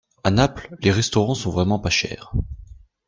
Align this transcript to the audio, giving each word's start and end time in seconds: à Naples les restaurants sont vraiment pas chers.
à 0.23 0.31
Naples 0.31 0.75
les 0.79 0.89
restaurants 0.89 1.35
sont 1.35 1.51
vraiment 1.51 1.77
pas 1.77 1.91
chers. 1.91 2.31